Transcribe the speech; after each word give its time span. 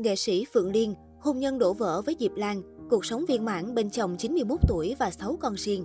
Nghệ 0.00 0.16
sĩ 0.16 0.46
Phượng 0.52 0.72
Liên, 0.72 0.94
hôn 1.18 1.38
nhân 1.38 1.58
đổ 1.58 1.72
vỡ 1.72 2.02
với 2.02 2.16
Diệp 2.20 2.36
Lan, 2.36 2.62
cuộc 2.90 3.04
sống 3.04 3.24
viên 3.28 3.44
mãn 3.44 3.74
bên 3.74 3.90
chồng 3.90 4.16
91 4.18 4.60
tuổi 4.68 4.96
và 4.98 5.10
6 5.10 5.36
con 5.40 5.54
riêng. 5.54 5.84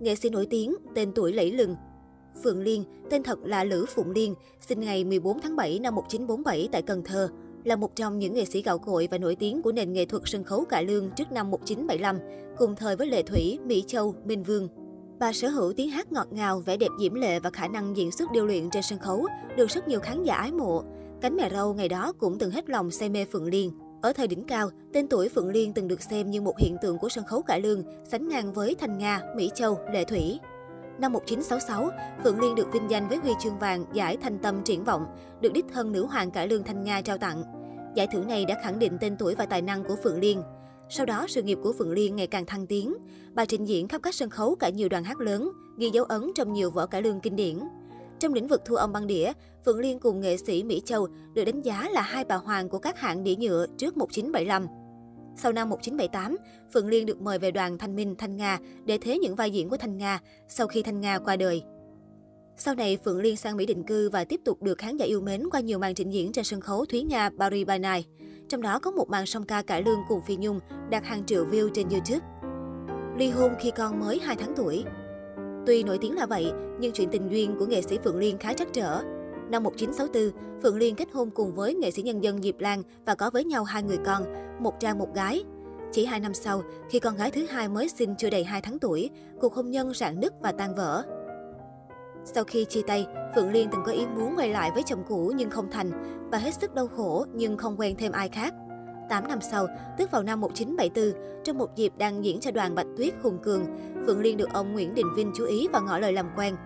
Nghệ 0.00 0.14
sĩ 0.14 0.30
nổi 0.30 0.46
tiếng, 0.50 0.74
tên 0.94 1.12
tuổi 1.14 1.32
lẫy 1.32 1.52
lừng. 1.52 1.76
Phượng 2.44 2.60
Liên, 2.60 2.84
tên 3.10 3.22
thật 3.22 3.38
là 3.44 3.64
Lữ 3.64 3.86
Phụng 3.88 4.10
Liên, 4.10 4.34
sinh 4.68 4.80
ngày 4.80 5.04
14 5.04 5.40
tháng 5.40 5.56
7 5.56 5.78
năm 5.78 5.94
1947 5.94 6.68
tại 6.72 6.82
Cần 6.82 7.02
Thơ, 7.04 7.28
là 7.64 7.76
một 7.76 7.96
trong 7.96 8.18
những 8.18 8.34
nghệ 8.34 8.44
sĩ 8.44 8.62
gạo 8.62 8.78
cội 8.78 9.08
và 9.10 9.18
nổi 9.18 9.34
tiếng 9.34 9.62
của 9.62 9.72
nền 9.72 9.92
nghệ 9.92 10.04
thuật 10.04 10.22
sân 10.26 10.44
khấu 10.44 10.64
cải 10.64 10.84
lương 10.84 11.10
trước 11.16 11.32
năm 11.32 11.50
1975, 11.50 12.18
cùng 12.58 12.76
thời 12.76 12.96
với 12.96 13.06
Lệ 13.06 13.22
Thủy, 13.22 13.58
Mỹ 13.66 13.84
Châu, 13.86 14.14
Minh 14.24 14.42
Vương. 14.42 14.68
Bà 15.18 15.32
sở 15.32 15.48
hữu 15.48 15.72
tiếng 15.72 15.90
hát 15.90 16.12
ngọt 16.12 16.28
ngào, 16.30 16.60
vẻ 16.60 16.76
đẹp 16.76 16.90
diễm 17.00 17.14
lệ 17.14 17.40
và 17.40 17.50
khả 17.50 17.68
năng 17.68 17.96
diễn 17.96 18.10
xuất 18.12 18.32
điêu 18.32 18.46
luyện 18.46 18.70
trên 18.70 18.82
sân 18.82 18.98
khấu, 18.98 19.26
được 19.56 19.70
rất 19.70 19.88
nhiều 19.88 20.00
khán 20.00 20.22
giả 20.22 20.34
ái 20.34 20.52
mộ. 20.52 20.84
Cánh 21.24 21.36
mẹ 21.36 21.50
râu 21.50 21.74
ngày 21.74 21.88
đó 21.88 22.12
cũng 22.18 22.38
từng 22.38 22.50
hết 22.50 22.70
lòng 22.70 22.90
say 22.90 23.08
mê 23.08 23.24
Phượng 23.24 23.46
Liên. 23.46 23.72
Ở 24.02 24.12
thời 24.12 24.26
đỉnh 24.26 24.44
cao, 24.44 24.70
tên 24.92 25.08
tuổi 25.08 25.28
Phượng 25.28 25.48
Liên 25.48 25.72
từng 25.72 25.88
được 25.88 26.02
xem 26.02 26.30
như 26.30 26.40
một 26.40 26.58
hiện 26.58 26.76
tượng 26.82 26.98
của 26.98 27.08
sân 27.08 27.24
khấu 27.24 27.42
cải 27.42 27.60
lương, 27.60 27.82
sánh 28.04 28.28
ngang 28.28 28.52
với 28.52 28.74
Thanh 28.74 28.98
Nga, 28.98 29.20
Mỹ 29.36 29.50
Châu, 29.54 29.78
Lệ 29.92 30.04
Thủy. 30.04 30.38
Năm 30.98 31.12
1966, 31.12 31.90
Phượng 32.24 32.40
Liên 32.40 32.54
được 32.54 32.72
vinh 32.72 32.90
danh 32.90 33.08
với 33.08 33.18
huy 33.18 33.32
chương 33.42 33.58
vàng 33.58 33.84
giải 33.92 34.16
Thanh 34.16 34.38
Tâm 34.38 34.62
Triển 34.64 34.84
vọng, 34.84 35.06
được 35.40 35.52
đích 35.52 35.64
thân 35.72 35.92
nữ 35.92 36.06
hoàng 36.06 36.30
cải 36.30 36.48
lương 36.48 36.64
Thanh 36.64 36.84
Nga 36.84 37.00
trao 37.00 37.18
tặng. 37.18 37.42
Giải 37.94 38.06
thưởng 38.12 38.28
này 38.28 38.44
đã 38.44 38.58
khẳng 38.62 38.78
định 38.78 38.98
tên 39.00 39.16
tuổi 39.16 39.34
và 39.34 39.46
tài 39.46 39.62
năng 39.62 39.84
của 39.84 39.96
Phượng 40.02 40.20
Liên. 40.20 40.42
Sau 40.88 41.06
đó, 41.06 41.26
sự 41.28 41.42
nghiệp 41.42 41.58
của 41.62 41.72
Phượng 41.78 41.92
Liên 41.92 42.16
ngày 42.16 42.26
càng 42.26 42.46
thăng 42.46 42.66
tiến. 42.66 42.94
Bà 43.34 43.44
trình 43.44 43.64
diễn 43.64 43.88
khắp 43.88 44.00
các 44.02 44.14
sân 44.14 44.30
khấu 44.30 44.54
cả 44.54 44.68
nhiều 44.68 44.88
đoàn 44.88 45.04
hát 45.04 45.20
lớn, 45.20 45.52
ghi 45.78 45.90
dấu 45.90 46.04
ấn 46.04 46.30
trong 46.34 46.52
nhiều 46.52 46.70
vở 46.70 46.86
cải 46.86 47.02
lương 47.02 47.20
kinh 47.20 47.36
điển. 47.36 47.58
Trong 48.20 48.34
lĩnh 48.34 48.48
vực 48.48 48.62
thu 48.64 48.74
âm 48.74 48.92
băng 48.92 49.06
đĩa, 49.06 49.32
Phượng 49.64 49.78
Liên 49.78 49.98
cùng 49.98 50.20
nghệ 50.20 50.36
sĩ 50.36 50.62
Mỹ 50.62 50.82
Châu 50.84 51.08
được 51.34 51.44
đánh 51.44 51.62
giá 51.62 51.88
là 51.92 52.02
hai 52.02 52.24
bà 52.24 52.36
hoàng 52.36 52.68
của 52.68 52.78
các 52.78 52.98
hãng 52.98 53.24
đĩa 53.24 53.36
nhựa 53.36 53.66
trước 53.78 53.96
1975. 53.96 54.66
Sau 55.36 55.52
năm 55.52 55.68
1978, 55.68 56.36
Phượng 56.72 56.88
Liên 56.88 57.06
được 57.06 57.20
mời 57.20 57.38
về 57.38 57.50
đoàn 57.50 57.78
Thanh 57.78 57.96
Minh, 57.96 58.14
Thanh 58.18 58.36
Nga 58.36 58.58
để 58.84 58.98
thế 58.98 59.18
những 59.18 59.34
vai 59.34 59.50
diễn 59.50 59.68
của 59.68 59.76
Thanh 59.76 59.96
Nga 59.96 60.20
sau 60.48 60.66
khi 60.66 60.82
Thanh 60.82 61.00
Nga 61.00 61.18
qua 61.18 61.36
đời. 61.36 61.62
Sau 62.56 62.74
này, 62.74 62.98
Phượng 63.04 63.20
Liên 63.20 63.36
sang 63.36 63.56
Mỹ 63.56 63.66
định 63.66 63.82
cư 63.82 64.10
và 64.10 64.24
tiếp 64.24 64.40
tục 64.44 64.62
được 64.62 64.78
khán 64.78 64.96
giả 64.96 65.06
yêu 65.06 65.20
mến 65.20 65.50
qua 65.50 65.60
nhiều 65.60 65.78
màn 65.78 65.94
trình 65.94 66.10
diễn 66.10 66.32
trên 66.32 66.44
sân 66.44 66.60
khấu 66.60 66.84
Thúy 66.84 67.02
Nga 67.02 67.30
Paris 67.38 67.66
by 67.66 67.78
Night. 67.78 68.06
Trong 68.48 68.62
đó 68.62 68.78
có 68.78 68.90
một 68.90 69.08
màn 69.08 69.26
song 69.26 69.44
ca 69.44 69.62
cải 69.62 69.82
lương 69.82 70.00
cùng 70.08 70.20
Phi 70.26 70.36
Nhung 70.36 70.60
đạt 70.90 71.04
hàng 71.04 71.26
triệu 71.26 71.46
view 71.46 71.68
trên 71.68 71.88
YouTube. 71.88 72.26
Ly 73.18 73.30
hôn 73.30 73.52
khi 73.60 73.70
con 73.70 74.00
mới 74.00 74.18
2 74.18 74.36
tháng 74.36 74.54
tuổi 74.56 74.84
Tuy 75.66 75.82
nổi 75.82 75.98
tiếng 75.98 76.14
là 76.14 76.26
vậy, 76.26 76.52
nhưng 76.78 76.92
chuyện 76.92 77.08
tình 77.08 77.28
duyên 77.28 77.56
của 77.58 77.66
nghệ 77.66 77.82
sĩ 77.82 77.98
Phượng 78.04 78.18
Liên 78.18 78.38
khá 78.38 78.52
trắc 78.52 78.72
trở. 78.72 79.02
Năm 79.50 79.62
1964, 79.62 80.62
Phượng 80.62 80.76
Liên 80.76 80.94
kết 80.94 81.08
hôn 81.12 81.30
cùng 81.30 81.54
với 81.54 81.74
nghệ 81.74 81.90
sĩ 81.90 82.02
nhân 82.02 82.22
dân 82.22 82.42
Diệp 82.42 82.60
Lan 82.60 82.82
và 83.06 83.14
có 83.14 83.30
với 83.30 83.44
nhau 83.44 83.64
hai 83.64 83.82
người 83.82 83.98
con, 84.06 84.22
một 84.60 84.80
trai 84.80 84.94
một 84.94 85.14
gái. 85.14 85.44
Chỉ 85.92 86.04
hai 86.04 86.20
năm 86.20 86.34
sau, 86.34 86.62
khi 86.90 86.98
con 86.98 87.16
gái 87.16 87.30
thứ 87.30 87.46
hai 87.46 87.68
mới 87.68 87.88
sinh 87.88 88.14
chưa 88.18 88.30
đầy 88.30 88.44
2 88.44 88.60
tháng 88.60 88.78
tuổi, 88.78 89.10
cuộc 89.40 89.54
hôn 89.54 89.70
nhân 89.70 89.94
rạn 89.94 90.20
nứt 90.20 90.32
và 90.42 90.52
tan 90.52 90.74
vỡ. 90.74 91.02
Sau 92.24 92.44
khi 92.44 92.64
chia 92.64 92.82
tay, 92.86 93.06
Phượng 93.34 93.52
Liên 93.52 93.68
từng 93.72 93.80
có 93.86 93.92
ý 93.92 94.06
muốn 94.06 94.34
quay 94.36 94.48
lại 94.48 94.70
với 94.74 94.82
chồng 94.86 95.04
cũ 95.08 95.32
nhưng 95.36 95.50
không 95.50 95.70
thành. 95.70 95.90
và 96.30 96.38
hết 96.38 96.54
sức 96.54 96.74
đau 96.74 96.86
khổ 96.86 97.26
nhưng 97.34 97.56
không 97.56 97.76
quen 97.80 97.96
thêm 97.98 98.12
ai 98.12 98.28
khác. 98.28 98.54
8 99.08 99.28
năm 99.28 99.38
sau, 99.40 99.66
tức 99.98 100.10
vào 100.10 100.22
năm 100.22 100.40
1974, 100.40 101.42
trong 101.44 101.58
một 101.58 101.76
dịp 101.76 101.92
đang 101.98 102.24
diễn 102.24 102.40
cho 102.40 102.50
đoàn 102.50 102.74
Bạch 102.74 102.86
Tuyết 102.96 103.14
Hùng 103.22 103.38
Cường, 103.42 103.66
Phượng 104.06 104.20
Liên 104.20 104.36
được 104.36 104.52
ông 104.52 104.72
Nguyễn 104.72 104.94
Đình 104.94 105.06
Vinh 105.16 105.32
chú 105.36 105.44
ý 105.44 105.68
và 105.72 105.80
ngỏ 105.80 105.98
lời 105.98 106.12
làm 106.12 106.26
quen. 106.36 106.56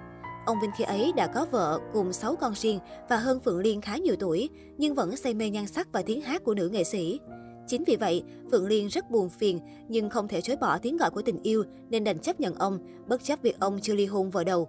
Ông 0.47 0.57
Vinh 0.63 0.71
khi 0.77 0.85
ấy 0.85 1.13
đã 1.17 1.27
có 1.27 1.47
vợ 1.51 1.81
cùng 1.93 2.13
6 2.13 2.37
con 2.37 2.55
riêng 2.55 2.79
và 3.09 3.17
hơn 3.17 3.41
Phượng 3.41 3.59
Liên 3.59 3.81
khá 3.81 3.97
nhiều 3.97 4.17
tuổi, 4.19 4.49
nhưng 4.79 4.95
vẫn 4.95 5.17
say 5.17 5.35
mê 5.35 5.51
nhan 5.51 5.67
sắc 5.67 5.93
và 5.93 6.03
tiếng 6.03 6.21
hát 6.21 6.45
của 6.45 6.55
nữ 6.55 6.69
nghệ 6.69 6.85
sĩ. 6.85 7.21
Chính 7.67 7.85
vì 7.87 7.97
vậy, 7.97 8.23
Phượng 8.51 8.67
Liên 8.67 8.87
rất 8.87 9.11
buồn 9.11 9.29
phiền 9.29 9.61
nhưng 9.89 10.11
không 10.11 10.29
thể 10.29 10.41
chối 10.41 10.57
bỏ 10.57 10.79
tiếng 10.79 10.97
gọi 10.97 11.11
của 11.11 11.23
tình 11.23 11.43
yêu 11.43 11.65
nên 11.91 12.05
đành 12.05 12.19
chấp 12.19 12.41
nhận 12.41 12.55
ông, 12.55 12.79
bất 13.09 13.25
chấp 13.25 13.43
việc 13.43 13.61
ông 13.61 13.79
chưa 13.83 13.95
ly 13.95 14.07
hôn 14.07 14.31
vợ 14.31 14.45
đầu. 14.45 14.69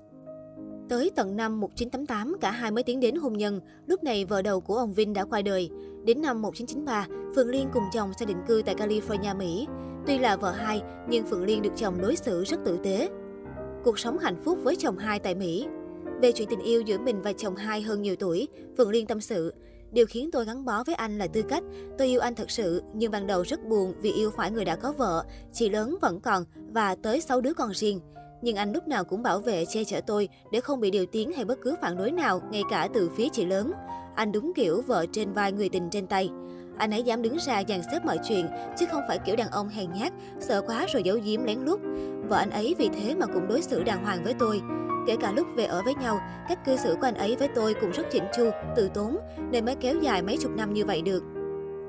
Tới 0.89 1.11
tận 1.15 1.35
năm 1.35 1.59
1988, 1.59 2.37
cả 2.41 2.51
hai 2.51 2.71
mới 2.71 2.83
tiến 2.83 2.99
đến 2.99 3.15
hôn 3.15 3.33
nhân. 3.33 3.61
Lúc 3.87 4.03
này, 4.03 4.25
vợ 4.25 4.41
đầu 4.41 4.61
của 4.61 4.75
ông 4.75 4.93
Vinh 4.93 5.13
đã 5.13 5.25
qua 5.25 5.41
đời. 5.41 5.69
Đến 6.03 6.21
năm 6.21 6.41
1993, 6.41 7.07
Phượng 7.35 7.49
Liên 7.49 7.69
cùng 7.73 7.83
chồng 7.93 8.11
sẽ 8.19 8.25
định 8.25 8.37
cư 8.47 8.61
tại 8.65 8.75
California, 8.75 9.37
Mỹ. 9.37 9.67
Tuy 10.07 10.17
là 10.17 10.35
vợ 10.35 10.51
hai, 10.51 10.81
nhưng 11.09 11.27
Phượng 11.27 11.43
Liên 11.43 11.61
được 11.61 11.69
chồng 11.75 12.01
đối 12.01 12.15
xử 12.15 12.43
rất 12.43 12.59
tử 12.65 12.79
tế. 12.83 13.09
Cuộc 13.83 13.99
sống 13.99 14.17
hạnh 14.17 14.41
phúc 14.45 14.59
với 14.63 14.75
chồng 14.75 14.97
hai 14.97 15.19
tại 15.19 15.35
Mỹ. 15.35 15.67
Về 16.21 16.31
chuyện 16.31 16.47
tình 16.49 16.61
yêu 16.61 16.81
giữa 16.81 16.97
mình 16.97 17.21
và 17.21 17.33
chồng 17.33 17.55
hai 17.55 17.81
hơn 17.81 18.01
nhiều 18.01 18.15
tuổi, 18.15 18.47
Phượng 18.77 18.89
Liên 18.89 19.07
tâm 19.07 19.21
sự. 19.21 19.53
Điều 19.91 20.05
khiến 20.05 20.31
tôi 20.31 20.45
gắn 20.45 20.65
bó 20.65 20.83
với 20.83 20.95
anh 20.95 21.17
là 21.17 21.27
tư 21.27 21.41
cách. 21.41 21.63
Tôi 21.97 22.07
yêu 22.07 22.19
anh 22.19 22.35
thật 22.35 22.51
sự, 22.51 22.81
nhưng 22.93 23.11
ban 23.11 23.27
đầu 23.27 23.41
rất 23.41 23.65
buồn 23.65 23.93
vì 24.01 24.11
yêu 24.11 24.31
phải 24.31 24.51
người 24.51 24.65
đã 24.65 24.75
có 24.75 24.91
vợ, 24.91 25.25
chị 25.53 25.69
lớn 25.69 25.97
vẫn 26.01 26.19
còn 26.19 26.43
và 26.55 26.95
tới 26.95 27.21
6 27.21 27.41
đứa 27.41 27.53
con 27.53 27.71
riêng. 27.73 27.99
Nhưng 28.41 28.55
anh 28.55 28.73
lúc 28.73 28.87
nào 28.87 29.03
cũng 29.03 29.23
bảo 29.23 29.39
vệ 29.39 29.65
che 29.65 29.83
chở 29.83 30.01
tôi 30.01 30.29
để 30.51 30.59
không 30.59 30.79
bị 30.79 30.91
điều 30.91 31.05
tiếng 31.05 31.31
hay 31.31 31.45
bất 31.45 31.59
cứ 31.61 31.75
phản 31.81 31.97
đối 31.97 32.11
nào, 32.11 32.41
ngay 32.51 32.63
cả 32.69 32.87
từ 32.93 33.09
phía 33.15 33.29
chị 33.29 33.45
lớn. 33.45 33.71
Anh 34.15 34.31
đúng 34.31 34.53
kiểu 34.55 34.81
vợ 34.87 35.05
trên 35.11 35.33
vai 35.33 35.51
người 35.51 35.69
tình 35.69 35.89
trên 35.89 36.07
tay. 36.07 36.29
Anh 36.77 36.91
ấy 36.91 37.03
dám 37.03 37.21
đứng 37.21 37.37
ra 37.39 37.63
dàn 37.67 37.81
xếp 37.91 38.05
mọi 38.05 38.17
chuyện, 38.27 38.47
chứ 38.77 38.85
không 38.91 39.01
phải 39.07 39.19
kiểu 39.25 39.35
đàn 39.35 39.49
ông 39.51 39.69
hèn 39.69 39.91
nhát, 39.91 40.13
sợ 40.39 40.61
quá 40.61 40.85
rồi 40.93 41.03
giấu 41.03 41.17
giếm 41.23 41.43
lén 41.43 41.59
lút. 41.59 41.79
Vợ 42.29 42.37
anh 42.37 42.49
ấy 42.49 42.75
vì 42.77 42.89
thế 42.89 43.15
mà 43.15 43.25
cũng 43.25 43.47
đối 43.47 43.61
xử 43.61 43.83
đàng 43.83 44.03
hoàng 44.03 44.23
với 44.23 44.33
tôi. 44.39 44.61
Kể 45.07 45.15
cả 45.21 45.31
lúc 45.31 45.47
về 45.55 45.65
ở 45.65 45.81
với 45.85 45.95
nhau, 45.95 46.19
cách 46.49 46.65
cư 46.65 46.77
xử 46.77 46.95
của 46.95 47.07
anh 47.07 47.15
ấy 47.15 47.35
với 47.35 47.47
tôi 47.55 47.73
cũng 47.73 47.91
rất 47.91 48.03
chỉnh 48.11 48.23
chu, 48.37 48.49
từ 48.75 48.89
tốn, 48.93 49.17
nên 49.51 49.65
mới 49.65 49.75
kéo 49.75 49.95
dài 50.01 50.21
mấy 50.21 50.37
chục 50.37 50.51
năm 50.51 50.73
như 50.73 50.85
vậy 50.85 51.01
được. 51.01 51.23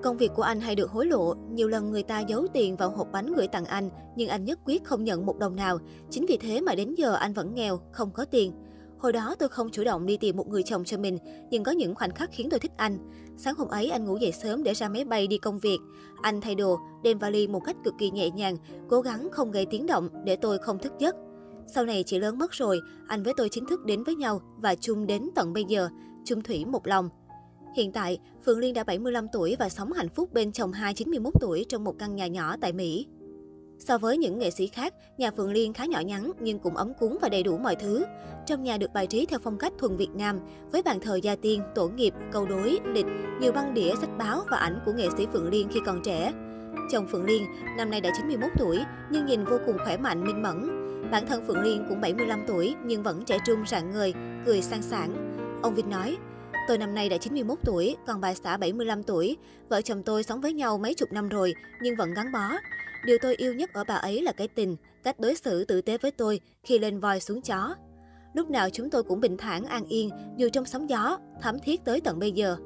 Công 0.02 0.16
việc 0.16 0.30
của 0.34 0.42
anh 0.42 0.60
hay 0.60 0.74
được 0.74 0.90
hối 0.90 1.06
lộ, 1.06 1.34
nhiều 1.34 1.68
lần 1.68 1.90
người 1.90 2.02
ta 2.02 2.20
giấu 2.20 2.46
tiền 2.52 2.76
vào 2.76 2.90
hộp 2.90 3.08
bánh 3.12 3.32
gửi 3.32 3.48
tặng 3.48 3.64
anh, 3.64 3.90
nhưng 4.16 4.28
anh 4.28 4.44
nhất 4.44 4.58
quyết 4.64 4.84
không 4.84 5.04
nhận 5.04 5.26
một 5.26 5.38
đồng 5.38 5.56
nào. 5.56 5.78
Chính 6.10 6.26
vì 6.28 6.36
thế 6.36 6.60
mà 6.60 6.74
đến 6.74 6.94
giờ 6.94 7.14
anh 7.14 7.32
vẫn 7.32 7.54
nghèo, 7.54 7.80
không 7.92 8.10
có 8.10 8.24
tiền. 8.24 8.52
Hồi 8.98 9.12
đó 9.12 9.34
tôi 9.38 9.48
không 9.48 9.70
chủ 9.70 9.84
động 9.84 10.06
đi 10.06 10.16
tìm 10.16 10.36
một 10.36 10.48
người 10.48 10.62
chồng 10.62 10.84
cho 10.84 10.98
mình, 10.98 11.18
nhưng 11.50 11.64
có 11.64 11.72
những 11.72 11.94
khoảnh 11.94 12.14
khắc 12.14 12.30
khiến 12.32 12.50
tôi 12.50 12.60
thích 12.60 12.72
anh. 12.76 12.98
Sáng 13.36 13.54
hôm 13.54 13.68
ấy 13.68 13.90
anh 13.90 14.04
ngủ 14.04 14.16
dậy 14.16 14.32
sớm 14.32 14.62
để 14.62 14.74
ra 14.74 14.88
máy 14.88 15.04
bay 15.04 15.26
đi 15.26 15.38
công 15.38 15.58
việc. 15.58 15.78
Anh 16.22 16.40
thay 16.40 16.54
đồ, 16.54 16.78
đem 17.02 17.18
vali 17.18 17.46
một 17.46 17.60
cách 17.64 17.76
cực 17.84 17.94
kỳ 17.98 18.10
nhẹ 18.10 18.30
nhàng, 18.30 18.56
cố 18.88 19.00
gắng 19.00 19.28
không 19.32 19.50
gây 19.50 19.66
tiếng 19.66 19.86
động 19.86 20.08
để 20.24 20.36
tôi 20.36 20.58
không 20.58 20.78
thức 20.78 20.92
giấc. 20.98 21.16
Sau 21.74 21.84
này 21.84 22.02
chị 22.06 22.18
lớn 22.18 22.38
mất 22.38 22.52
rồi, 22.52 22.80
anh 23.06 23.22
với 23.22 23.34
tôi 23.36 23.48
chính 23.48 23.66
thức 23.66 23.84
đến 23.84 24.04
với 24.04 24.14
nhau 24.14 24.40
và 24.56 24.74
chung 24.74 25.06
đến 25.06 25.28
tận 25.34 25.52
bây 25.52 25.64
giờ, 25.64 25.88
chung 26.24 26.42
thủy 26.42 26.64
một 26.64 26.86
lòng. 26.86 27.08
Hiện 27.76 27.92
tại, 27.92 28.18
Phượng 28.46 28.58
Liên 28.58 28.74
đã 28.74 28.84
75 28.84 29.26
tuổi 29.32 29.56
và 29.58 29.68
sống 29.68 29.92
hạnh 29.92 30.08
phúc 30.08 30.32
bên 30.32 30.52
chồng 30.52 30.72
hai 30.72 30.94
91 30.94 31.34
tuổi 31.40 31.66
trong 31.68 31.84
một 31.84 31.94
căn 31.98 32.16
nhà 32.16 32.26
nhỏ 32.26 32.56
tại 32.60 32.72
Mỹ. 32.72 33.06
So 33.78 33.98
với 33.98 34.18
những 34.18 34.38
nghệ 34.38 34.50
sĩ 34.50 34.66
khác, 34.66 34.94
nhà 35.18 35.30
Phượng 35.30 35.52
Liên 35.52 35.72
khá 35.72 35.84
nhỏ 35.86 36.00
nhắn 36.00 36.32
nhưng 36.40 36.58
cũng 36.58 36.76
ấm 36.76 36.92
cúng 36.98 37.18
và 37.22 37.28
đầy 37.28 37.42
đủ 37.42 37.58
mọi 37.58 37.76
thứ. 37.76 38.04
Trong 38.46 38.62
nhà 38.62 38.76
được 38.76 38.92
bài 38.94 39.06
trí 39.06 39.26
theo 39.26 39.38
phong 39.42 39.58
cách 39.58 39.72
thuần 39.78 39.96
Việt 39.96 40.10
Nam, 40.14 40.40
với 40.72 40.82
bàn 40.82 41.00
thờ 41.00 41.18
gia 41.22 41.36
tiên, 41.36 41.62
tổ 41.74 41.88
nghiệp, 41.88 42.14
câu 42.32 42.46
đối, 42.46 42.78
lịch, 42.84 43.06
nhiều 43.40 43.52
băng 43.52 43.74
đĩa, 43.74 43.94
sách 44.00 44.18
báo 44.18 44.40
và 44.50 44.56
ảnh 44.56 44.80
của 44.86 44.92
nghệ 44.92 45.08
sĩ 45.16 45.26
Phượng 45.32 45.50
Liên 45.50 45.68
khi 45.72 45.80
còn 45.86 46.02
trẻ. 46.04 46.32
Chồng 46.90 47.06
Phượng 47.06 47.24
Liên 47.24 47.46
năm 47.76 47.90
nay 47.90 48.00
đã 48.00 48.10
91 48.16 48.50
tuổi 48.58 48.78
nhưng 49.10 49.26
nhìn 49.26 49.44
vô 49.44 49.58
cùng 49.66 49.76
khỏe 49.84 49.96
mạnh, 49.96 50.24
minh 50.24 50.42
mẫn. 50.42 50.70
Bản 51.10 51.26
thân 51.26 51.46
Phượng 51.46 51.62
Liên 51.62 51.86
cũng 51.88 52.00
75 52.00 52.44
tuổi 52.46 52.74
nhưng 52.84 53.02
vẫn 53.02 53.24
trẻ 53.24 53.38
trung 53.46 53.64
rạng 53.66 53.90
ngời, 53.90 54.14
cười 54.46 54.62
sang 54.62 54.82
sảng. 54.82 55.36
Ông 55.62 55.74
Vinh 55.74 55.90
nói, 55.90 56.16
Tôi 56.68 56.78
năm 56.78 56.94
nay 56.94 57.08
đã 57.08 57.16
91 57.16 57.58
tuổi, 57.64 57.96
còn 58.06 58.20
bà 58.20 58.34
xã 58.34 58.56
75 58.56 59.02
tuổi. 59.02 59.36
Vợ 59.68 59.82
chồng 59.82 60.02
tôi 60.02 60.22
sống 60.22 60.40
với 60.40 60.52
nhau 60.52 60.78
mấy 60.78 60.94
chục 60.94 61.12
năm 61.12 61.28
rồi, 61.28 61.54
nhưng 61.82 61.96
vẫn 61.96 62.14
gắn 62.14 62.32
bó. 62.32 62.48
Điều 63.04 63.18
tôi 63.22 63.34
yêu 63.34 63.54
nhất 63.54 63.70
ở 63.72 63.84
bà 63.88 63.94
ấy 63.94 64.22
là 64.22 64.32
cái 64.32 64.48
tình, 64.48 64.76
cách 65.04 65.20
đối 65.20 65.34
xử 65.34 65.64
tử 65.64 65.80
tế 65.80 65.98
với 65.98 66.10
tôi 66.10 66.40
khi 66.62 66.78
lên 66.78 67.00
voi 67.00 67.20
xuống 67.20 67.42
chó. 67.42 67.74
Lúc 68.34 68.50
nào 68.50 68.70
chúng 68.70 68.90
tôi 68.90 69.02
cũng 69.02 69.20
bình 69.20 69.36
thản, 69.36 69.64
an 69.64 69.84
yên, 69.84 70.10
dù 70.36 70.48
trong 70.52 70.64
sóng 70.64 70.90
gió, 70.90 71.18
thấm 71.42 71.58
thiết 71.58 71.84
tới 71.84 72.00
tận 72.00 72.18
bây 72.18 72.32
giờ. 72.32 72.56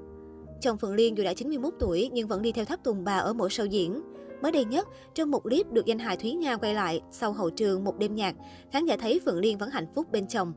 Chồng 0.60 0.78
Phượng 0.78 0.94
Liên 0.94 1.16
dù 1.16 1.24
đã 1.24 1.34
91 1.34 1.74
tuổi 1.80 2.10
nhưng 2.12 2.28
vẫn 2.28 2.42
đi 2.42 2.52
theo 2.52 2.64
tháp 2.64 2.84
tùng 2.84 3.04
bà 3.04 3.16
ở 3.16 3.32
mỗi 3.32 3.48
show 3.48 3.66
diễn. 3.66 4.02
Mới 4.42 4.52
đây 4.52 4.64
nhất, 4.64 4.88
trong 5.14 5.30
một 5.30 5.42
clip 5.42 5.72
được 5.72 5.86
danh 5.86 5.98
hài 5.98 6.16
Thúy 6.16 6.32
Nga 6.32 6.56
quay 6.56 6.74
lại 6.74 7.00
sau 7.10 7.32
hậu 7.32 7.50
trường 7.50 7.84
một 7.84 7.98
đêm 7.98 8.14
nhạc, 8.14 8.34
khán 8.70 8.86
giả 8.86 8.96
thấy 8.96 9.20
Phượng 9.24 9.38
Liên 9.38 9.58
vẫn 9.58 9.70
hạnh 9.70 9.86
phúc 9.94 10.12
bên 10.12 10.26
chồng. 10.26 10.52